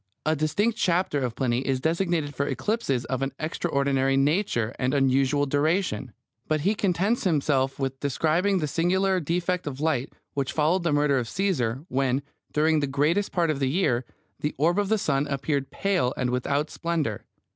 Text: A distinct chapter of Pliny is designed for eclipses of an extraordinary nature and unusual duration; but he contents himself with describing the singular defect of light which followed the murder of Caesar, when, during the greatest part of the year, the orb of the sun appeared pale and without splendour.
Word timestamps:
A 0.25 0.35
distinct 0.35 0.79
chapter 0.79 1.19
of 1.19 1.35
Pliny 1.35 1.59
is 1.59 1.79
designed 1.79 2.33
for 2.33 2.47
eclipses 2.47 3.05
of 3.05 3.21
an 3.21 3.33
extraordinary 3.37 4.17
nature 4.17 4.73
and 4.79 4.95
unusual 4.95 5.45
duration; 5.45 6.11
but 6.47 6.61
he 6.61 6.73
contents 6.73 7.23
himself 7.23 7.77
with 7.77 7.99
describing 7.99 8.57
the 8.57 8.67
singular 8.67 9.19
defect 9.19 9.67
of 9.67 9.79
light 9.79 10.11
which 10.33 10.53
followed 10.53 10.81
the 10.81 10.91
murder 10.91 11.19
of 11.19 11.29
Caesar, 11.29 11.85
when, 11.87 12.23
during 12.51 12.79
the 12.79 12.87
greatest 12.87 13.31
part 13.31 13.51
of 13.51 13.59
the 13.59 13.69
year, 13.69 14.03
the 14.39 14.55
orb 14.57 14.79
of 14.79 14.89
the 14.89 14.97
sun 14.97 15.27
appeared 15.27 15.69
pale 15.69 16.15
and 16.17 16.31
without 16.31 16.71
splendour. 16.71 17.21